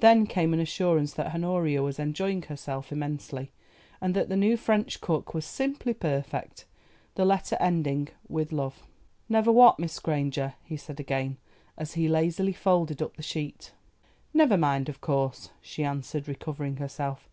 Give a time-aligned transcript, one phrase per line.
[0.00, 3.50] Then came an assurance that Honoria was enjoying herself immensely,
[3.98, 6.66] and that the new French cook was "simply perfect;"
[7.14, 8.82] the letter ending "with love."
[9.30, 11.38] "Never what, Miss Granger?" he said again,
[11.78, 13.72] as he lazily folded up the sheet.
[14.34, 17.30] "Never mind, of course," she answered, recovering herself.